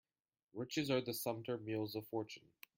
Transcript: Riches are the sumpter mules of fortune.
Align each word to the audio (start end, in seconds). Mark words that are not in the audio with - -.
Riches 0.55 0.89
are 0.89 0.99
the 1.01 1.13
sumpter 1.13 1.59
mules 1.59 1.93
of 1.93 2.07
fortune. 2.07 2.47